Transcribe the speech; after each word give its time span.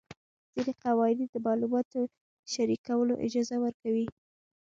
ځینې 0.53 0.73
قوانین 0.85 1.29
د 1.31 1.35
معلوماتو 1.45 1.99
شریکولو 2.53 3.13
اجازه 3.25 3.55
ورکوي. 3.65 4.05